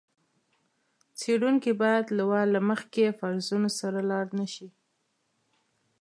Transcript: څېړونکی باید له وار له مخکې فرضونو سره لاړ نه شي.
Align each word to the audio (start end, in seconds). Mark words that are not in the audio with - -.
څېړونکی 1.19 1.71
باید 1.81 2.05
له 2.17 2.23
وار 2.29 2.45
له 2.55 2.61
مخکې 2.69 3.15
فرضونو 3.19 3.69
سره 3.79 3.99
لاړ 4.09 4.25
نه 4.39 4.47
شي. 4.53 4.67